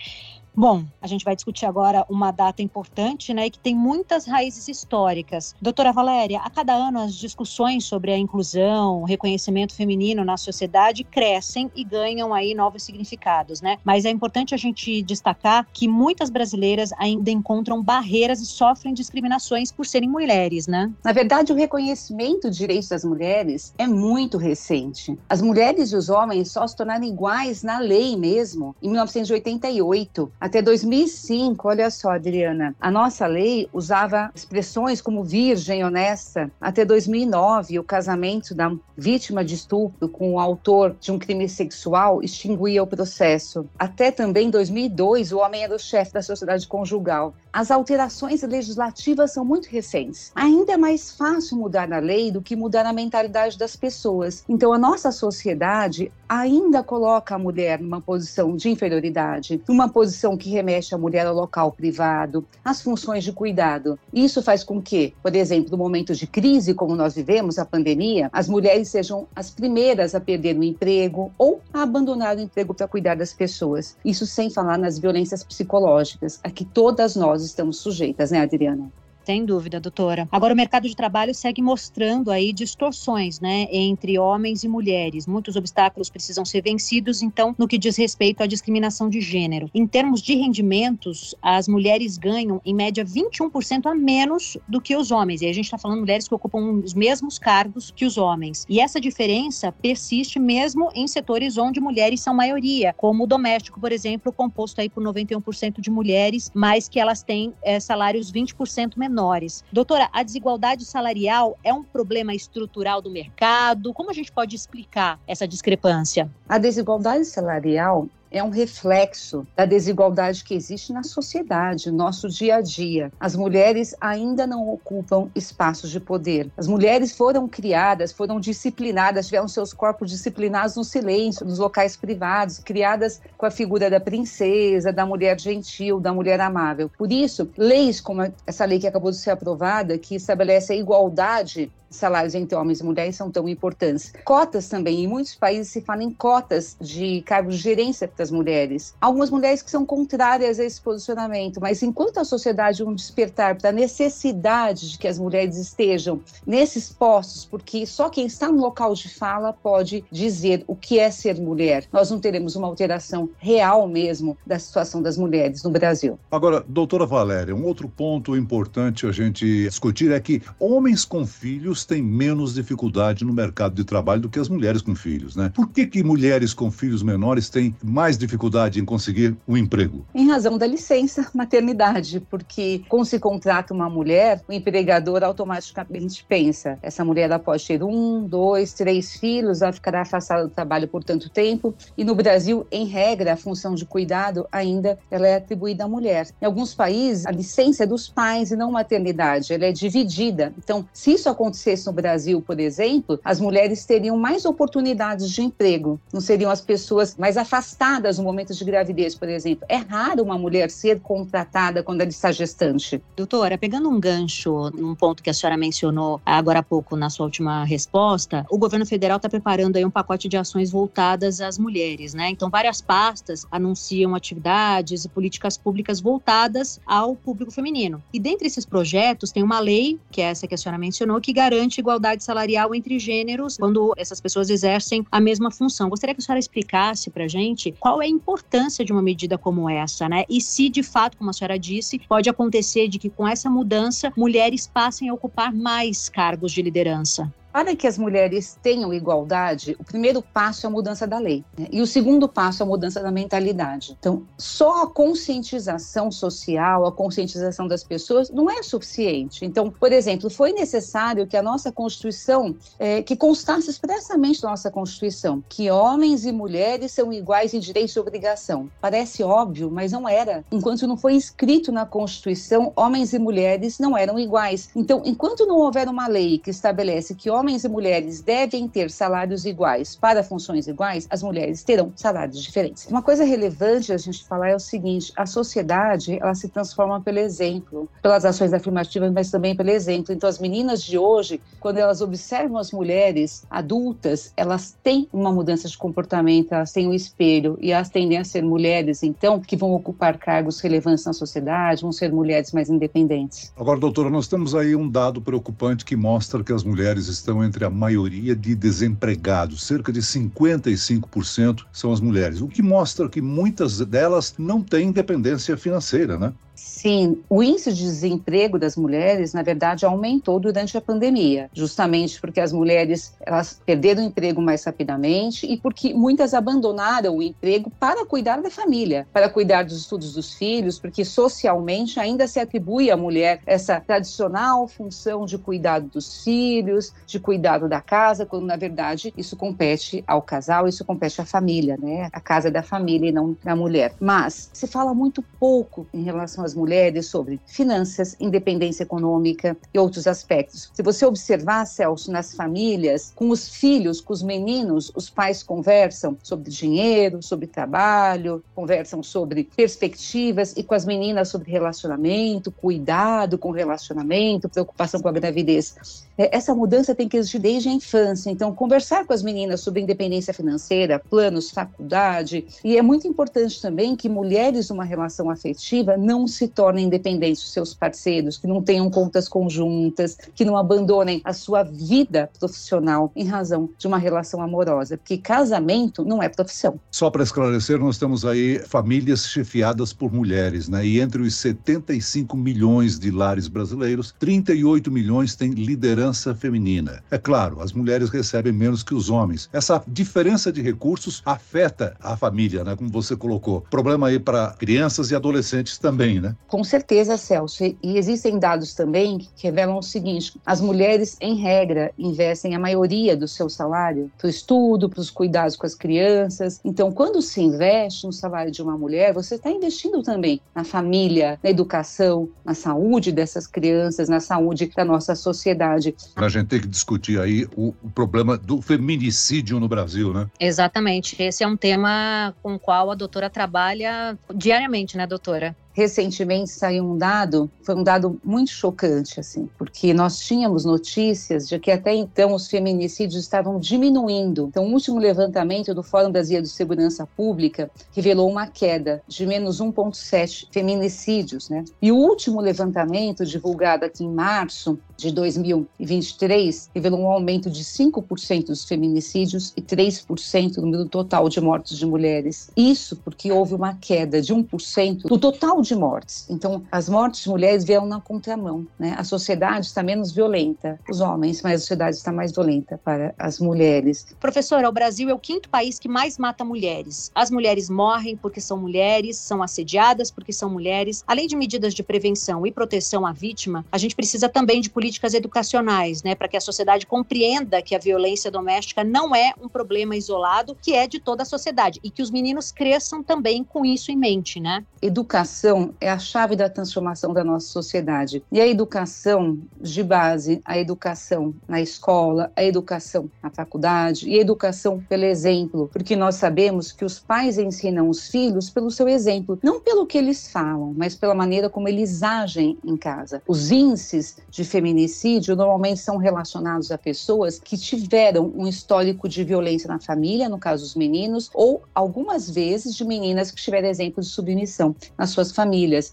Bom, 0.57 0.85
a 1.03 1.09
gente 1.09 1.25
vai 1.25 1.35
discutir 1.35 1.67
agora 1.67 2.07
uma 2.09 2.31
data 2.31 2.63
importante, 2.63 3.35
né, 3.35 3.47
e 3.47 3.51
que 3.51 3.59
tem 3.59 3.75
muitas 3.75 4.25
raízes 4.25 4.69
históricas. 4.69 5.53
Doutora 5.61 5.93
Valéria, 5.93 6.39
a 6.39 6.49
cada 6.49 6.73
ano 6.73 7.01
as 7.01 7.17
discussões 7.17 7.85
sobre 7.85 8.13
a 8.13 8.19
inclusão, 8.19 9.03
o 9.03 9.05
reconhecimento 9.05 9.75
feminino 9.75 10.25
na 10.25 10.37
sociedade 10.37 11.03
crescem 11.03 11.69
e 11.75 11.83
ganham 11.83 12.33
aí 12.33 12.55
novos 12.55 12.85
significados, 12.85 13.61
né? 13.61 13.79
Mas 13.83 14.05
é 14.05 14.11
importante 14.11 14.55
a 14.55 14.57
gente 14.57 15.03
destacar 15.03 15.67
que 15.73 15.89
muitas 15.89 16.31
brasileiras 16.31 16.93
ainda 16.99 17.33
encontram 17.33 17.83
barreiras 17.83 18.41
e 18.41 18.47
sofrem 18.47 18.95
discriminações 18.95 19.73
por 19.73 19.85
serem 19.85 20.09
mulheres, 20.09 20.69
né? 20.69 20.93
Na 21.03 21.13
verdade, 21.13 21.53
o 21.53 21.57
reconhecimento 21.57 22.49
de 22.49 22.59
direitos 22.59 22.89
das 22.89 23.05
mulheres 23.05 23.75
é 23.77 23.89
muito 23.89 24.39
recente. 24.39 25.19
As 25.29 25.43
mulheres 25.43 25.91
e 25.91 25.97
os 25.97 26.09
homens 26.09 26.53
só 26.53 26.65
se 26.65 26.77
tornaram 26.77 27.05
iguais 27.05 27.65
na 27.65 27.81
lei 27.81 28.17
mesmo 28.17 28.77
em 28.81 28.89
1988 28.91 30.31
até 30.45 30.61
2005, 30.61 31.67
olha 31.67 31.91
só, 31.91 32.11
Adriana, 32.11 32.77
a 32.79 32.91
nossa 32.91 33.27
lei 33.27 33.67
usava 33.73 34.31
expressões 34.35 35.01
como 35.01 35.25
virgem, 35.25 35.83
honesta. 35.83 36.53
Até 36.61 36.85
2009, 36.85 37.79
o 37.79 37.83
casamento 37.83 38.55
da 38.55 38.71
vítima 38.95 39.43
de 39.43 39.55
estupro 39.55 40.07
com 40.07 40.35
o 40.35 40.39
autor 40.39 40.97
de 41.01 41.11
um 41.11 41.19
crime 41.19 41.49
sexual 41.49 42.23
extinguia 42.23 42.83
o 42.83 42.87
processo. 42.87 43.67
Até 43.79 44.11
também 44.11 44.51
2002, 44.51 45.33
o 45.33 45.39
homem 45.39 45.65
era 45.65 45.75
o 45.75 45.79
chefe 45.79 46.13
da 46.13 46.21
sociedade 46.21 46.69
conjugal. 46.69 47.35
As 47.51 47.71
alterações 47.71 48.43
legislativas 48.43 49.33
são 49.33 49.47
muito 49.47 49.67
recentes. 49.69 50.31
Ainda 50.35 50.73
é 50.73 50.77
mais 50.77 51.13
fácil 51.13 51.57
mudar 51.57 51.91
a 51.91 52.01
lei 52.01 52.31
do 52.31 52.43
que 52.43 52.55
mudar 52.55 52.85
a 52.85 52.93
mentalidade 52.93 53.57
das 53.57 53.77
pessoas. 53.77 54.45
Então, 54.47 54.75
a 54.75 54.79
nossa 54.79 55.11
sociedade 55.11 56.13
ainda 56.29 56.83
coloca 56.83 57.35
a 57.35 57.39
mulher 57.39 57.81
numa 57.81 58.01
posição 58.01 58.57
de 58.57 58.69
inferioridade, 58.69 59.63
numa 59.67 59.89
posição 59.89 60.34
que 60.37 60.51
remete 60.51 60.95
a 60.95 60.99
mulher 60.99 61.27
ao 61.27 61.35
local 61.35 61.73
privado, 61.73 62.45
às 62.65 62.81
funções 62.81 63.25
de 63.25 63.33
cuidado. 63.33 63.99
Isso 64.13 64.43
faz 64.43 64.63
com 64.65 64.81
que, 64.81 65.15
por 65.23 65.35
exemplo, 65.35 65.71
no 65.71 65.79
momento 65.79 66.15
de 66.15 66.27
crise 66.27 66.75
como 66.75 66.95
nós 66.95 67.15
vivemos, 67.15 67.59
a 67.59 67.65
pandemia, 67.65 68.31
as 68.33 68.49
mulheres 68.49 68.89
sejam 68.89 69.27
as 69.35 69.51
primeiras 69.51 70.15
a 70.15 70.21
perder 70.21 70.57
o 70.57 70.65
emprego 70.65 71.33
ou 71.39 71.61
a 71.73 71.83
abandonar 71.83 72.37
o 72.37 72.41
emprego 72.41 72.75
para 72.75 72.89
cuidar 72.89 73.17
das 73.17 73.33
pessoas. 73.33 73.97
Isso 74.05 74.27
sem 74.27 74.51
falar 74.51 74.79
nas 74.79 74.99
violências 74.99 75.43
psicológicas, 75.43 76.41
a 76.43 76.51
que 76.51 76.65
todas 76.65 77.17
nós 77.17 77.45
estamos 77.45 77.79
sujeitas, 77.79 78.31
né, 78.31 78.41
Adriana? 78.41 78.91
Sem 79.25 79.43
dúvida, 79.47 79.81
doutora. 79.81 80.29
Agora, 80.31 80.53
o 80.53 80.57
mercado 80.57 80.87
de 80.87 80.95
trabalho 80.95 81.35
segue 81.35 81.63
mostrando 81.63 82.31
aí 82.31 82.53
distorções, 82.53 83.41
né, 83.41 83.67
entre 83.73 84.19
homens 84.19 84.65
e 84.65 84.69
mulheres. 84.69 85.27
Muitos 85.27 85.57
obstáculos 85.57 86.11
precisam 86.11 86.45
ser 86.45 86.63
vencidos, 86.63 87.23
então, 87.23 87.55
no 87.59 87.67
que 87.67 87.79
diz 87.79 87.97
respeito 87.97 88.43
à 88.43 88.47
discriminação 88.47 89.09
de 89.09 89.23
gênero. 89.23 89.71
Em 89.75 89.87
termos 89.87 90.21
de 90.21 90.35
rendimentos, 90.35 91.35
as 91.41 91.67
mulheres 91.67 92.19
ganham, 92.19 92.61
em 92.67 92.75
média, 92.75 93.03
21% 93.03 93.87
a 93.87 93.95
menos 93.95 94.59
do 94.69 94.79
que 94.79 94.95
os 94.95 95.11
homens. 95.11 95.41
E 95.41 95.47
a 95.47 95.55
gente 95.55 95.65
está 95.65 95.79
falando 95.79 96.01
mulheres 96.01 96.29
que 96.29 96.35
ocupam 96.35 96.83
os 96.85 96.93
mesmos 96.93 97.39
cargos 97.39 97.91
que 97.97 98.05
os 98.05 98.19
homens. 98.19 98.67
E 98.69 98.79
essa 98.79 99.01
diferença 99.01 99.73
persiste 99.73 100.39
mesmo 100.39 100.91
em 100.95 101.09
setores 101.09 101.57
onde 101.57 101.81
mulheres 101.81 102.21
são 102.21 102.35
maioria, 102.35 102.93
como 102.99 103.25
o 103.25 103.27
doméstico, 103.27 103.81
por 103.81 103.91
exemplo, 103.91 104.31
composto 104.31 104.83
aí 104.83 104.91
por 104.91 105.03
91% 105.03 105.81
de 105.81 105.91
mulheres, 105.91 106.51
mas 106.53 106.91
que 106.91 107.01
elas 107.01 107.23
têm 107.23 107.55
é, 107.63 107.81
salários 107.81 108.31
20% 108.31 108.99
menores 108.99 109.14
menores. 109.15 109.65
Doutora, 109.73 110.09
a 110.13 110.23
desigualdade 110.25 110.85
salarial 110.85 111.57
é 111.63 111.73
um 111.73 111.85
problema 111.85 112.35
estrutural 112.35 113.01
do 113.01 113.09
mercado? 113.11 113.95
Como 113.95 114.11
a 114.11 114.13
gente 114.13 114.33
pode 114.33 114.57
explicar 114.57 115.21
essa 115.27 115.47
discrepância? 115.47 116.29
A 116.49 116.59
desigualdade 116.59 117.25
salarial 117.25 118.09
é 118.35 118.43
um 118.43 118.51
reflexo 118.51 119.47
da 119.55 119.65
desigualdade 119.65 120.43
que 120.43 120.55
existe 120.55 120.93
na 120.93 121.05
sociedade, 121.05 121.89
no 121.89 121.97
nosso 121.97 122.29
dia 122.29 122.57
a 122.57 122.61
dia. 122.61 123.13
As 123.21 123.37
mulheres 123.37 123.95
ainda 124.01 124.45
não 124.45 124.69
ocupam 124.69 125.31
espaços 125.37 125.89
de 125.89 126.01
poder. 126.01 126.51
As 126.57 126.67
mulheres 126.67 127.17
foram 127.17 127.47
criadas, 127.47 128.11
foram 128.11 128.41
disciplinadas, 128.41 129.27
tiveram 129.27 129.47
seus 129.47 129.73
corpos 129.73 130.11
disciplinados 130.11 130.75
no 130.75 130.83
silêncio, 130.83 131.47
nos 131.47 131.61
locais 131.61 131.97
privados, 131.97 132.59
criadas 132.59 133.21
com 133.39 133.47
a 133.47 133.53
figura 133.53 133.89
da 133.89 134.01
princesa, 134.01 134.93
da 134.93 135.07
mulher 135.07 135.39
gentil, 135.39 136.01
da 136.01 136.13
mulher 136.13 136.41
amável. 136.41 136.91
Por 136.99 137.13
isso, 137.13 137.49
leis 137.57 138.01
como 138.01 138.23
essa 138.45 138.65
lei 138.65 138.81
que 138.81 138.89
acabou 138.89 139.13
de 139.13 139.17
ser 139.17 139.31
aprovada, 139.31 139.97
que 139.97 140.17
estabelece 140.17 140.73
a 140.73 140.77
igualdade 140.77 141.71
salários 141.95 142.35
entre 142.35 142.57
homens 142.57 142.81
e 142.81 142.85
mulheres 142.85 143.17
são 143.17 143.31
tão 143.31 143.49
importantes. 143.49 144.13
Cotas 144.25 144.69
também, 144.69 145.05
em 145.05 145.09
muitos 145.09 145.35
países 145.35 145.73
se 145.73 145.81
fala 145.81 146.03
em 146.03 146.11
cotas 146.11 146.77
de 146.81 147.23
cargos 147.23 147.57
de 147.57 147.63
gerência 147.63 148.09
para 148.09 148.23
as 148.23 148.31
mulheres. 148.31 148.95
Algumas 149.01 149.31
mulheres 149.31 149.63
que 149.63 149.71
são 149.71 149.85
contrárias 149.85 150.59
a 150.59 150.65
esse 150.65 150.81
posicionamento, 150.81 151.61
mas 151.61 151.83
enquanto 151.83 152.19
a 152.19 152.25
sociedade 152.25 152.85
não 152.85 152.95
despertar 152.95 153.57
para 153.57 153.71
a 153.71 153.73
necessidade 153.73 154.91
de 154.91 154.99
que 154.99 155.09
as 155.09 155.19
mulheres 155.19 155.57
estejam 155.57 156.21
nesses 156.47 156.91
postos, 156.91 157.45
porque 157.45 157.87
só 157.87 158.09
quem 158.09 158.27
está 158.27 158.51
no 158.51 158.61
local 158.61 158.95
de 158.95 159.09
fala 159.09 159.53
pode 159.53 160.05
dizer 160.11 160.65
o 160.67 160.75
que 160.75 160.99
é 160.99 161.11
ser 161.11 161.41
mulher, 161.41 161.87
nós 161.93 162.11
não 162.11 162.19
teremos 162.19 162.57
uma 162.57 162.67
alteração 162.67 163.29
real 163.39 163.87
mesmo 163.89 164.37
da 164.47 164.59
situação 164.59 165.01
das 165.03 165.17
mulheres 165.17 165.63
no 165.63 165.71
Brasil. 165.71 166.19
Agora, 166.31 166.65
doutora 166.67 167.07
Valéria, 167.07 167.55
um 167.55 167.65
outro 167.65 167.89
ponto 167.89 168.37
importante 168.37 169.07
a 169.07 169.13
gente 169.13 169.65
discutir 169.65 170.11
é 170.11 170.21
que 170.21 170.43
homens 170.59 171.05
com 171.05 171.27
filhos 171.27 171.84
têm 171.87 172.03
menos 172.03 172.55
dificuldade 172.55 173.25
no 173.25 173.33
mercado 173.33 173.75
de 173.75 173.85
trabalho 173.85 174.23
do 174.23 174.29
que 174.29 174.39
as 174.39 174.49
mulheres 174.49 174.83
com 174.83 174.95
filhos, 174.95 175.37
né? 175.37 175.51
Por 175.55 175.69
que, 175.69 175.87
que 175.87 176.03
mulheres 176.03 176.55
com 176.55 176.71
filhos 176.71 177.03
menores 177.03 177.49
têm 177.49 177.75
mais 177.83 178.17
dificuldade 178.17 178.81
em 178.81 178.85
conseguir 178.85 179.37
um 179.47 179.57
emprego? 179.57 180.05
Em 180.15 180.29
razão 180.29 180.57
da 180.59 180.67
licença 180.67 181.29
maternidade, 181.35 182.21
porque 182.31 182.83
quando 182.89 183.05
se 183.05 183.19
contrata 183.19 183.75
uma 183.75 183.89
mulher, 183.89 184.41
o 184.49 184.53
empregador 184.53 185.23
automaticamente 185.23 186.25
pensa: 186.29 186.79
essa 186.83 187.05
mulher 187.05 187.25
ela 187.25 187.39
pode 187.39 187.67
ter 187.67 187.83
um, 187.83 188.27
dois, 188.27 188.73
três 188.73 189.17
filhos, 189.17 189.63
ela 189.63 189.73
ficará 189.73 190.03
afastada 190.03 190.45
do 190.45 190.51
trabalho 190.51 190.89
por 190.89 191.03
tanto 191.03 191.29
tempo. 191.29 191.75
E 191.97 192.05
no 192.05 192.15
Brasil, 192.15 192.67
em 192.71 192.87
regra, 192.87 193.33
a 193.33 193.37
função 193.37 193.75
de 193.75 193.85
cuidado 193.85 194.47
ainda 194.51 194.99
ela 195.11 195.27
é 195.27 195.37
atribuída 195.37 195.85
à 195.85 195.89
mulher. 195.89 196.29
Em 196.41 196.47
alguns 196.47 196.75
países, 196.75 197.27
a 197.27 197.31
licença 197.31 197.85
é 197.85 197.87
dos 197.87 198.09
pais 198.09 198.51
e 198.51 198.57
não 198.57 198.71
maternidade, 198.71 199.53
ela 199.53 199.67
é 199.67 199.73
dividida. 199.73 200.53
Então, 200.59 200.87
se 200.93 201.13
isso 201.13 201.29
acontecesse 201.75 201.87
no 201.87 201.93
Brasil, 201.93 202.41
por 202.41 202.59
exemplo, 202.61 203.21
as 203.25 203.41
mulheres 203.41 203.85
teriam 203.85 204.17
mais 204.17 204.45
oportunidades 204.45 205.29
de 205.31 205.43
emprego, 205.43 206.01
não 206.13 206.21
seriam 206.21 206.51
as 206.51 206.61
pessoas 206.61 207.17
mais 207.17 207.37
afastadas 207.37 208.19
no 208.19 208.25
momento 208.25 208.55
de 208.55 208.65
gravidez, 208.65 209.15
por 209.15 209.29
exemplo. 209.29 209.67
É 209.69 209.77
raro 209.77 210.23
uma 210.23 210.39
mulher 210.39 210.71
ser 210.71 211.01
contratada 211.01 211.83
quando 211.83 212.01
ela 212.01 212.11
está 212.11 212.31
gestante. 212.33 213.03
Doutora, 213.17 213.59
pegando 213.59 213.89
um 213.89 213.99
gancho 213.99 214.71
num 214.71 214.95
ponto 214.95 215.23
que 215.23 215.31
a 215.31 215.35
senhora 215.35 215.57
mencionou 215.57 216.21
agora 216.25 216.61
há 216.61 216.63
pouco 216.63 216.97
na 216.97 217.11
sua 217.11 217.27
última 217.27 217.65
resposta, 217.65 218.47
o 218.51 218.59
governo 218.59 218.87
federal 218.87 219.17
está 219.17 219.29
preparando 219.29 219.77
aí 219.77 219.85
um 219.85 219.91
pacote 219.91 220.29
de 220.29 220.37
ações 220.37 220.71
voltadas 220.71 221.41
às 221.41 221.59
mulheres, 221.59 222.15
né? 222.15 222.31
Então, 222.31 222.49
várias 222.49 222.81
pastas 222.81 223.47
anunciam 223.51 224.15
atividades 224.15 225.05
e 225.05 225.09
políticas 225.09 225.57
públicas 225.57 226.01
voltadas 226.01 226.81
ao 226.87 227.17
público 227.17 227.51
feminino. 227.51 228.03
E 228.13 228.21
dentre 228.21 228.47
esses 228.47 228.65
projetos 228.65 229.33
tem 229.33 229.43
uma 229.43 229.59
lei, 229.59 229.99
que 230.11 230.21
é 230.21 230.27
essa 230.27 230.47
que 230.47 230.55
a 230.55 230.59
senhora 230.59 230.79
mencionou, 230.79 231.21
que 231.21 231.33
garante 231.33 231.64
igualdade 231.81 232.23
salarial 232.23 232.75
entre 232.75 232.99
gêneros 232.99 233.57
quando 233.57 233.93
essas 233.97 234.21
pessoas 234.21 234.51
exercem 234.51 235.07
a 235.11 235.21
mesma 235.21 235.51
função. 235.51 235.89
Gostaria 235.89 236.15
que 236.15 236.21
a 236.21 236.25
senhora 236.25 236.39
explicasse 236.39 237.11
para 237.11 237.29
gente 237.29 237.73
qual 237.79 238.01
é 238.03 238.07
a 238.07 238.09
importância 238.09 238.85
de 238.85 238.93
uma 238.93 239.03
medida 239.03 239.39
como 239.39 239.69
essa, 239.69 240.09
né? 240.09 240.25
E 240.29 240.41
se 240.41 240.69
de 240.69 240.83
fato, 240.83 241.17
como 241.17 241.31
a 241.31 241.33
senhora 241.33 241.59
disse, 241.59 241.99
pode 242.09 242.29
acontecer 242.29 242.89
de 242.89 242.99
que 242.99 243.11
com 243.11 243.27
essa 243.27 243.49
mudança 243.49 244.13
mulheres 244.17 244.67
passem 244.67 245.09
a 245.09 245.15
ocupar 245.15 245.53
mais 245.53 246.09
cargos 246.09 246.53
de 246.53 246.63
liderança. 246.63 247.33
Para 247.55 247.77
que 247.77 247.87
as 247.87 247.97
mulheres 247.97 248.59
tenham 248.61 248.93
igualdade, 248.93 249.77
o 249.79 249.85
primeiro 249.85 250.21
passo 250.21 250.67
é 250.67 250.69
a 250.69 250.73
mudança 250.73 251.07
da 251.07 251.21
lei. 251.21 251.45
Né? 251.57 251.69
E 251.71 251.81
o 251.81 251.87
segundo 251.87 252.29
passo 252.29 252.65
é 252.65 252.67
a 252.67 252.69
mudança 252.69 253.01
da 253.01 253.13
mentalidade. 253.13 253.97
Então, 253.97 254.25
só 254.37 254.83
a 254.83 254.87
conscientização 254.89 256.11
social, 256.11 256.85
a 256.85 256.91
conscientização 256.91 257.69
das 257.69 257.85
pessoas 257.85 258.29
não 258.29 258.51
é 258.51 258.61
suficiente. 258.61 259.45
Então, 259.45 259.71
por 259.71 259.93
exemplo, 259.93 260.29
foi 260.29 260.53
necessário 260.53 261.29
que 261.29 261.37
a 261.37 261.43
nossa 261.45 261.71
Constituição, 261.71 262.57
é, 262.77 263.05
que 263.05 263.15
constasse 263.15 263.71
expressamente 263.71 264.43
na 264.43 264.51
nossa 264.51 264.69
Constituição, 264.69 265.41
que 265.49 265.71
homens 265.71 266.25
e 266.25 266.33
mulheres 266.33 266.91
são 266.91 267.13
iguais 267.13 267.55
em 267.55 267.61
direito 267.61 267.95
e 267.95 268.01
obrigação. 268.01 268.69
Parece 268.81 269.23
óbvio, 269.23 269.71
mas 269.71 269.93
não 269.93 270.09
era. 270.09 270.45
Enquanto 270.51 270.89
não 270.89 270.97
foi 270.97 271.15
escrito 271.15 271.71
na 271.71 271.87
Constituição, 271.87 272.73
homens 272.75 273.13
e 273.13 273.19
mulheres 273.21 273.79
não 273.79 273.97
eram 273.97 274.19
iguais. 274.19 274.71
Então, 274.75 275.03
enquanto 275.05 275.47
não 275.47 275.59
houver 275.59 275.87
uma 275.87 276.09
lei 276.09 276.37
que 276.37 276.51
estabelece 276.51 277.15
que 277.15 277.31
homens 277.31 277.44
e 277.65 277.69
mulheres 277.69 278.21
devem 278.21 278.67
ter 278.67 278.91
salários 278.91 279.45
iguais 279.45 279.97
para 279.97 280.23
funções 280.23 280.67
iguais, 280.67 281.07
as 281.11 281.23
mulheres 281.23 281.63
terão 281.63 281.93
salários 281.95 282.43
diferentes. 282.43 282.87
Uma 282.87 283.03
coisa 283.03 283.25
relevante 283.25 283.93
a 283.93 283.99
gente 283.99 284.25
falar 284.25 284.51
é 284.51 284.57
o 284.57 284.61
seguinte: 284.61 285.13
a 285.17 285.27
sociedade 285.27 286.19
ela 286.21 286.35
se 286.35 286.49
transforma 286.49 287.01
pelo 287.01 287.19
exemplo, 287.19 287.89
pelas 288.03 288.25
ações 288.25 288.53
afirmativas, 288.53 289.13
mas 289.13 289.31
também 289.31 289.55
pelo 289.55 289.71
exemplo. 289.71 290.15
Então, 290.15 290.29
as 290.29 290.39
meninas 290.39 290.83
de 290.83 290.97
hoje, 290.97 291.41
quando 291.61 291.79
elas 291.79 292.01
observam 292.01 292.57
as 292.57 292.73
mulheres 292.73 293.45
adultas, 293.51 294.33
elas 294.37 294.77
têm 294.83 295.09
uma 295.13 295.33
mudança 295.33 295.69
de 295.69 295.77
comportamento, 295.77 296.53
elas 296.53 296.73
têm 296.73 296.89
um 296.89 296.95
espelho 296.95 297.59
e 297.61 297.73
elas 297.73 297.91
tendem 297.91 298.19
a 298.19 298.25
ser 298.25 298.43
mulheres, 298.43 299.03
então, 299.03 299.41
que 299.41 299.57
vão 299.57 299.73
ocupar 299.73 300.19
cargos 300.19 300.61
relevantes 300.61 301.05
na 301.05 301.13
sociedade, 301.13 301.83
vão 301.83 301.93
ser 301.93 302.13
mulheres 302.13 302.53
mais 302.53 302.71
independentes. 302.71 303.53
Agora, 303.57 303.79
doutora, 303.79 304.09
nós 304.09 304.27
temos 304.27 304.55
aí 304.55 304.75
um 304.75 304.89
dado 304.89 305.21
preocupante 305.21 305.85
que 305.85 305.97
mostra 305.97 306.43
que 306.43 306.53
as 306.53 306.65
mulheres 306.65 307.09
estão 307.09 307.34
entre 307.43 307.65
a 307.65 307.71
maioria 307.71 308.37
de 308.37 308.55
desempregados. 308.55 309.65
Cerca 309.65 309.93
de 309.93 310.01
55% 310.01 311.65
são 311.73 311.93
as 311.93 312.01
mulheres, 312.01 312.41
o 312.41 312.49
que 312.49 312.63
mostra 312.63 313.09
que 313.09 313.21
muitas 313.23 313.79
delas 313.81 314.35
não 314.39 314.63
têm 314.63 314.89
independência 314.89 315.57
financeira, 315.57 316.19
né? 316.19 316.33
Sim, 316.57 317.25
o 317.29 317.43
índice 317.43 317.73
de 317.73 317.83
desemprego 317.83 318.61
das 318.61 318.77
mulheres, 318.77 319.33
na 319.33 319.43
verdade, 319.43 319.85
aumentou 319.85 320.39
durante 320.39 320.77
a 320.77 320.81
pandemia, 320.81 321.49
justamente 321.53 322.21
porque 322.21 322.39
as 322.41 322.53
mulheres 322.53 323.13
elas 323.27 323.61
perderam 323.67 324.05
o 324.05 324.07
emprego 324.07 324.41
mais 324.41 324.63
rapidamente 324.65 325.47
e 325.47 325.61
porque 325.61 325.93
muitas 325.93 326.33
abandonaram 326.33 327.17
o 327.17 327.23
emprego 327.23 327.73
para 327.77 328.07
cuidar 328.07 328.41
da 328.41 328.51
família, 328.51 329.05
para 329.13 329.29
cuidar 329.29 329.65
dos 329.65 329.81
estudos 329.81 330.13
dos 330.15 330.35
filhos, 330.35 330.79
porque 330.79 331.05
socialmente 331.05 331.99
ainda 331.99 332.29
se 332.29 332.39
atribui 332.39 332.89
à 332.89 332.97
mulher 332.97 333.41
essa 333.47 333.81
tradicional 333.81 334.69
função 334.69 335.25
de 335.27 335.37
cuidado 335.39 335.89
dos 335.91 336.23
filhos, 336.23 336.93
de 337.05 337.19
cuidado 337.19 337.69
da 337.69 337.81
casa, 337.81 338.27
quando 338.27 338.47
na 338.47 338.57
verdade 338.57 339.13
isso 339.17 339.37
compete 339.37 340.05
ao 340.07 340.23
casal, 340.23 340.69
isso 340.69 340.85
compete 340.85 341.21
à 341.21 341.27
família, 341.27 341.77
né? 341.77 342.09
A 342.13 342.21
casa 342.21 342.47
é 342.47 342.51
da 342.51 342.63
família 342.63 343.09
e 343.09 343.13
não 343.13 343.37
da 343.43 343.57
mulher. 343.57 343.97
Mas 344.01 344.51
se 344.53 344.69
fala 344.69 344.95
muito 344.95 345.25
pouco 345.41 345.89
em 345.93 346.05
relação 346.05 346.44
às 346.45 346.55
mulheres 346.55 347.07
sobre 347.07 347.41
finanças, 347.47 348.17
independência 348.21 348.83
econômica 348.83 349.57
e 349.73 349.79
outros 349.79 350.07
aspectos. 350.07 350.71
Se 350.73 350.83
você 350.83 351.05
observar, 351.07 351.65
Celso, 351.67 352.11
nas 352.11 352.35
famílias, 352.35 353.13
com 353.15 353.31
os 353.31 353.49
filhos, 353.49 354.01
com 354.01 354.13
os 354.13 354.23
meninos, 354.23 354.93
os 354.95 355.09
pais 355.11 355.43
conversam 355.43 356.17
sobre 356.23 356.51
dinheiro, 356.51 357.23
sobre 357.23 357.47
trabalho, 357.47 358.43
conversam 358.55 359.03
sobre 359.03 359.45
perspectivas 359.57 360.55
e 360.57 360.63
com 360.63 360.75
as 360.75 360.85
meninas 360.85 361.29
sobre 361.29 361.51
relacionamento, 361.51 362.51
cuidado 362.51 363.39
com 363.39 363.51
relacionamento, 363.51 364.49
preocupação 364.49 365.01
com 365.01 365.09
a 365.09 365.13
gravidez. 365.13 366.05
É, 366.17 366.37
essa 366.37 366.55
mudança 366.55 366.95
tem 366.95 367.09
que 367.09 367.17
existir 367.17 367.39
desde 367.39 367.69
a 367.69 367.73
infância. 367.73 368.31
Então, 368.31 368.55
conversar 368.55 369.05
com 369.07 369.13
as 369.13 369.23
meninas 369.23 369.61
sobre 369.61 369.81
independência 369.81 370.33
financeira, 370.33 370.99
planos, 370.99 371.51
faculdade. 371.51 372.47
E 372.65 372.77
é 372.77 372.83
muito 372.83 373.07
importante 373.07 373.61
também 373.61 373.97
que 373.97 374.09
mulheres 374.09 374.71
numa 374.71 374.85
relação 374.85 375.29
afetiva 375.29 375.97
não 375.97 376.27
se 376.27 376.49
tornem 376.49 376.87
independentes 376.87 377.43
dos 377.43 377.53
seus 377.53 377.75
parceiros, 377.75 378.37
que 378.37 378.47
não 378.47 378.63
tenham 378.63 378.89
contas 378.91 379.29
conjuntas, 379.29 380.17
que 380.35 380.45
não 380.45 380.57
abandonem 380.57 381.21
a 381.25 381.33
sua 381.33 381.63
vida 381.63 382.31
profissional 382.39 383.11
em 383.17 383.25
razão 383.25 383.69
de 383.77 383.87
uma 383.87 383.99
relação 383.99 384.41
amorosa, 384.41 384.97
porque 384.97 385.19
casamento 385.19 386.05
não 386.05 386.23
é 386.23 386.29
profissão. 386.29 386.79
Só 386.91 387.11
para 387.11 387.23
esclarecer, 387.23 387.79
nós 387.79 387.99
temos 387.99 388.25
aí 388.25 388.61
famílias 388.61 389.27
chefiadas 389.27 389.93
por 389.93 390.13
mulheres, 390.13 390.69
né? 390.69 390.87
E 390.87 391.01
entre 391.01 391.23
os 391.23 391.35
75 391.37 392.37
milhões 392.37 392.99
de 392.99 393.11
lares 393.11 393.49
brasileiros, 393.49 394.15
38 394.19 394.91
milhões 394.91 395.35
têm 395.35 395.51
liderança 395.51 396.04
feminina. 396.13 397.03
É 397.11 397.19
claro, 397.19 397.61
as 397.61 397.73
mulheres 397.73 398.11
recebem 398.11 398.53
menos 398.53 398.83
que 398.83 398.95
os 398.95 399.09
homens. 399.09 399.49
Essa 399.53 399.83
diferença 399.87 400.53
de 400.53 400.61
recursos 400.61 401.23
afeta 401.25 401.97
a 402.01 402.17
família, 402.17 402.65
né? 402.65 402.77
Como 402.77 402.91
você 402.91 403.17
colocou. 403.17 403.63
Problema 403.71 404.09
aí 404.09 404.19
para 404.19 404.55
crianças 404.59 405.11
e 405.11 405.15
adolescentes 405.15 405.79
também, 405.79 406.21
né? 406.21 406.35
Com 406.49 406.65
certeza, 406.65 407.17
Celso. 407.17 407.65
E 407.65 407.97
existem 407.97 408.39
dados 408.39 408.75
também 408.75 409.19
que 409.19 409.45
revelam 409.45 409.79
o 409.79 409.83
seguinte: 409.83 410.39
as 410.45 410.61
mulheres, 410.61 411.17
em 411.21 411.37
regra, 411.37 411.93
investem 411.99 412.55
a 412.55 412.59
maioria 412.59 413.17
do 413.17 413.29
seu 413.29 413.49
salário 413.49 414.11
para 414.19 414.27
o 414.27 414.31
estudo, 414.31 414.89
para 414.89 415.01
os 415.01 415.11
cuidados 415.11 415.57
com 415.57 415.67
as 415.67 415.75
crianças. 415.75 416.61
Então, 416.65 416.91
quando 416.93 417.23
se 417.23 417.41
investe 417.41 418.07
no 418.07 418.13
salário 418.13 418.51
de 418.51 418.63
uma 418.63 418.77
mulher, 418.77 419.13
você 419.13 419.37
está 419.37 419.51
investindo 419.51 420.03
também 420.03 420.41
na 420.55 420.65
família, 420.65 421.39
na 421.43 421.51
educação, 421.51 422.29
na 422.45 422.55
saúde 422.55 423.13
dessas 423.13 423.47
crianças, 423.47 424.09
na 424.09 424.21
saúde 424.21 424.71
da 424.75 424.85
nossa 424.85 425.15
sociedade. 425.15 425.94
A 426.17 426.29
gente 426.29 426.49
tem 426.49 426.61
que 426.61 426.69
discutir 426.69 427.21
aí 427.21 427.47
o, 427.57 427.75
o 427.83 427.91
problema 427.91 428.37
do 428.37 428.61
feminicídio 428.61 429.59
no 429.61 429.69
Brasil, 429.69 430.13
né? 430.13 430.29
Exatamente. 430.39 431.21
Esse 431.23 431.45
é 431.45 431.47
um 431.47 431.57
tema 431.57 432.35
com 432.43 432.55
o 432.55 432.59
qual 432.59 432.91
a 432.91 432.95
doutora 432.95 433.31
trabalha 433.31 434.19
diariamente, 434.35 434.97
né, 434.97 435.07
doutora? 435.07 435.57
Recentemente 435.75 436.51
saiu 436.51 436.85
um 436.85 436.97
dado, 436.97 437.51
foi 437.63 437.75
um 437.75 437.83
dado 437.83 438.19
muito 438.25 438.51
chocante, 438.51 439.21
assim, 439.21 439.49
porque 439.59 439.93
nós 439.93 440.21
tínhamos 440.21 440.65
notícias 440.65 441.49
de 441.49 441.59
que 441.59 441.71
até 441.71 441.95
então 441.95 442.33
os 442.33 442.47
feminicídios 442.47 443.21
estavam 443.21 443.59
diminuindo. 443.59 444.47
Então, 444.49 444.65
o 444.65 444.73
último 444.73 444.99
levantamento 444.99 445.75
do 445.75 445.83
Fórum 445.83 446.13
Brasileiro 446.13 446.47
de 446.47 446.53
Segurança 446.53 447.07
Pública 447.07 447.71
revelou 447.93 448.31
uma 448.31 448.47
queda 448.47 449.03
de 449.09 449.27
menos 449.27 449.61
1,7 449.61 450.47
feminicídios, 450.51 451.49
né? 451.49 451.65
E 451.83 451.91
o 451.91 451.97
último 451.97 452.41
levantamento, 452.41 453.27
divulgado 453.27 453.85
aqui 453.85 454.05
em 454.05 454.11
março 454.11 454.79
de 454.97 455.11
2023, 455.11 456.71
revelou 456.73 457.01
um 457.01 457.11
aumento 457.11 457.51
de 457.51 457.65
5% 457.65 458.47
dos 458.47 458.65
feminicídios 458.65 459.53
e 459.57 459.61
3% 459.61 460.57
no 460.57 460.63
número 460.63 460.89
total 460.89 461.29
de 461.29 461.41
mortes 461.41 461.77
de 461.77 461.85
mulheres. 461.85 462.51
Isso 462.57 462.97
porque 462.97 463.33
houve 463.33 463.55
uma 463.55 463.75
queda 463.75 464.23
de 464.23 464.33
1% 464.33 465.03
do 465.03 465.19
total 465.19 465.64
de 465.69 465.75
mortes. 465.75 466.27
Então, 466.29 466.63
as 466.71 466.89
mortes 466.89 467.23
de 467.23 467.29
mulheres 467.29 467.65
vieram 467.65 467.87
na 467.87 468.01
contramão, 468.01 468.67
né? 468.79 468.95
A 468.97 469.05
sociedade 469.05 469.67
está 469.67 469.83
menos 469.83 470.13
violenta, 470.13 470.79
os 470.89 471.01
homens, 471.01 471.43
mas 471.43 471.55
a 471.55 471.59
sociedade 471.61 471.97
está 471.97 472.13
mais 472.13 472.33
violenta 472.33 472.79
para 472.83 473.15
as 473.19 473.39
mulheres. 473.39 474.07
Professora, 474.21 474.69
o 474.69 474.73
Brasil 474.73 475.09
é 475.09 475.15
o 475.15 475.19
quinto 475.19 475.49
país 475.49 475.79
que 475.79 475.89
mais 475.89 476.19
mata 476.19 476.45
mulheres. 476.45 477.11
As 477.15 477.31
mulheres 477.31 477.69
morrem 477.69 478.17
porque 478.17 478.41
são 478.41 478.57
mulheres, 478.57 479.17
são 479.17 479.43
assediadas 479.43 480.11
porque 480.11 480.33
são 480.33 480.51
mulheres. 480.51 481.03
Além 481.07 481.27
de 481.27 481.37
medidas 481.37 481.75
de 481.75 481.83
prevenção 481.83 482.47
e 482.47 482.53
proteção 482.53 483.07
à 483.07 483.13
vítima, 483.13 483.65
a 483.71 483.79
gente 483.79 483.97
precisa 483.97 484.29
também 484.29 484.61
de 484.61 484.71
políticas 484.71 485.15
educacionais, 485.15 486.03
né, 486.03 486.15
para 486.15 486.29
que 486.29 486.37
a 486.37 486.41
sociedade 486.41 486.87
compreenda 486.87 487.63
que 487.63 487.75
a 487.75 487.79
violência 487.79 488.31
doméstica 488.31 488.83
não 488.85 489.15
é 489.15 489.33
um 489.41 489.49
problema 489.49 489.97
isolado, 489.97 490.57
que 490.61 490.73
é 490.75 490.87
de 490.87 490.99
toda 490.99 491.23
a 491.23 491.27
sociedade 491.27 491.81
e 491.83 491.91
que 491.91 492.03
os 492.03 492.11
meninos 492.11 492.51
cresçam 492.51 493.03
também 493.03 493.45
com 493.45 493.65
isso 493.65 493.91
em 493.91 493.97
mente, 493.97 494.41
né? 494.41 494.65
Educação 494.81 495.54
é 495.81 495.91
a 495.91 495.99
chave 495.99 496.37
da 496.37 496.49
transformação 496.49 497.13
da 497.13 497.25
nossa 497.25 497.47
sociedade. 497.49 498.23
E 498.31 498.41
a 498.41 498.47
educação 498.47 499.39
de 499.61 499.83
base, 499.83 500.41
a 500.45 500.59
educação 500.59 501.35
na 501.49 501.61
escola, 501.61 502.31
a 502.37 502.43
educação 502.43 503.11
na 503.23 503.31
faculdade 503.31 504.09
e 504.09 504.19
a 504.19 504.21
educação 504.21 504.83
pelo 504.89 505.05
exemplo, 505.05 505.69
porque 505.73 505.97
nós 505.97 506.17
sabemos 506.17 506.73
que 506.73 506.85
os 506.85 506.99
pais 506.99 507.39
ensinam 507.39 507.89
os 507.89 508.09
filhos 508.09 508.51
pelo 508.51 508.71
seu 508.71 508.89
exemplo, 508.89 509.39
não 509.43 509.61
pelo 509.61 509.87
que 509.87 509.99
eles 509.99 510.31
falam, 510.31 510.75
mas 510.77 510.95
pela 510.95 511.15
maneira 511.15 511.49
como 511.49 511.69
eles 511.69 512.03
agem 512.03 512.59
em 512.65 512.77
casa. 512.77 513.23
Os 513.27 513.51
índices 513.51 514.17
de 514.31 514.45
feminicídio 514.45 515.37
normalmente 515.37 515.81
são 515.81 515.97
relacionados 515.97 516.71
a 516.71 516.79
pessoas 516.79 517.39
que 517.39 517.57
tiveram 517.57 518.33
um 518.37 518.47
histórico 518.47 519.09
de 519.09 519.23
violência 519.25 519.69
na 519.69 519.79
família, 519.79 520.29
no 520.29 520.39
caso 520.39 520.65
dos 520.65 520.75
meninos, 520.75 521.31
ou 521.35 521.63
algumas 521.75 522.29
vezes 522.29 522.75
de 522.75 522.85
meninas 522.85 523.31
que 523.31 523.41
tiveram 523.41 523.69
exemplos 523.69 524.07
de 524.07 524.13
submissão 524.13 524.75
nas 524.99 525.11
suas 525.11 525.31
famílias. 525.31 525.44